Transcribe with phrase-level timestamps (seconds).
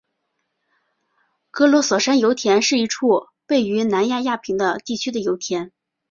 [1.51, 5.71] 格罗索山油田是一处位于南亚平宁地区的油田。